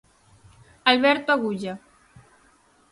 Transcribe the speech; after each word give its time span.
Alberto 0.93 1.29
Agulla. 1.31 1.73